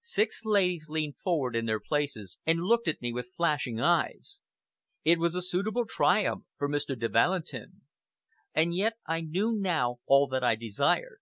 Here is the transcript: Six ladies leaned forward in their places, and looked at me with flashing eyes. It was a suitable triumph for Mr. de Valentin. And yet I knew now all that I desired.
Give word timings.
Six 0.00 0.46
ladies 0.46 0.86
leaned 0.88 1.16
forward 1.22 1.54
in 1.54 1.66
their 1.66 1.80
places, 1.80 2.38
and 2.46 2.62
looked 2.62 2.88
at 2.88 3.02
me 3.02 3.12
with 3.12 3.34
flashing 3.36 3.78
eyes. 3.78 4.40
It 5.04 5.18
was 5.18 5.34
a 5.34 5.42
suitable 5.42 5.84
triumph 5.84 6.44
for 6.56 6.66
Mr. 6.66 6.98
de 6.98 7.10
Valentin. 7.10 7.82
And 8.54 8.74
yet 8.74 8.94
I 9.04 9.20
knew 9.20 9.52
now 9.52 9.98
all 10.06 10.28
that 10.28 10.42
I 10.42 10.54
desired. 10.54 11.20